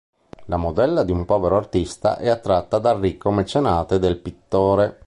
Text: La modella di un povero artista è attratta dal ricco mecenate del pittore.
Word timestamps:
La 0.47 0.57
modella 0.57 1.03
di 1.03 1.11
un 1.11 1.25
povero 1.25 1.57
artista 1.57 2.17
è 2.17 2.27
attratta 2.27 2.79
dal 2.79 2.99
ricco 2.99 3.29
mecenate 3.29 3.99
del 3.99 4.17
pittore. 4.17 4.97